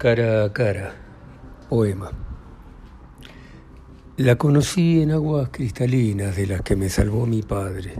[0.00, 0.94] Cara a cara,
[1.68, 2.10] poema.
[4.16, 7.96] La conocí en aguas cristalinas de las que me salvó mi padre.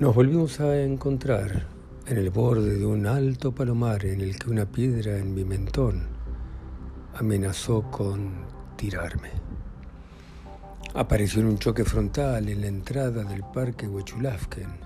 [0.00, 1.68] Nos volvimos a encontrar
[2.04, 6.08] en el borde de un alto palomar en el que una piedra en mi mentón
[7.14, 8.44] amenazó con
[8.74, 9.30] tirarme.
[10.94, 14.80] Apareció en un choque frontal en la entrada del parque Huechulafken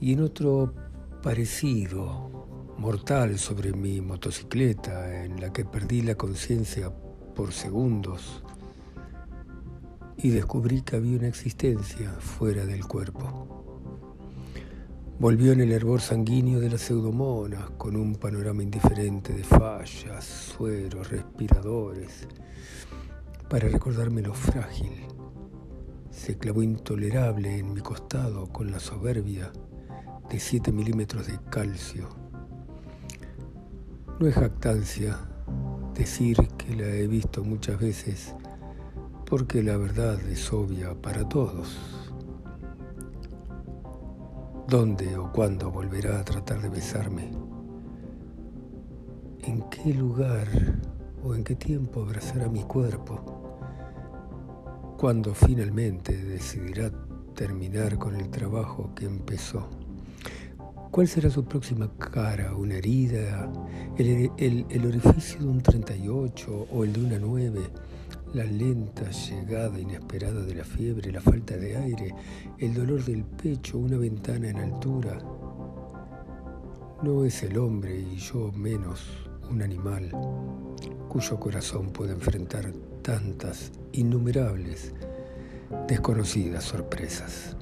[0.00, 0.72] y en otro
[1.20, 2.33] parecido
[2.84, 6.92] mortal sobre mi motocicleta en la que perdí la conciencia
[7.34, 8.44] por segundos
[10.18, 14.04] y descubrí que había una existencia fuera del cuerpo.
[15.18, 21.08] Volvió en el hervor sanguíneo de las pseudomonas con un panorama indiferente de fallas, sueros,
[21.08, 22.28] respiradores,
[23.48, 25.06] para recordarme lo frágil.
[26.10, 29.50] Se clavó intolerable en mi costado con la soberbia
[30.28, 32.23] de 7 milímetros de calcio
[34.18, 35.18] no es jactancia
[35.94, 38.34] decir que la he visto muchas veces
[39.24, 41.76] porque la verdad es obvia para todos.
[44.68, 47.32] ¿Dónde o cuándo volverá a tratar de besarme?
[49.42, 50.48] ¿En qué lugar
[51.22, 53.20] o en qué tiempo abrazará mi cuerpo?
[54.98, 56.90] ¿Cuándo finalmente decidirá
[57.34, 59.68] terminar con el trabajo que empezó?
[60.94, 62.54] ¿Cuál será su próxima cara?
[62.54, 63.50] ¿Una herida?
[63.98, 67.60] ¿El, orificio de un 38 o el de una 9?
[68.34, 72.14] La lenta llegada inesperada de la fiebre, la falta de aire,
[72.60, 75.18] el dolor del pecho, una ventana en altura.
[77.02, 79.04] No es el hombre y yo menos
[79.50, 80.12] un animal
[81.08, 84.94] cuyo corazón puede enfrentar tantas innumerables
[85.88, 87.56] desconocidas sorpresas.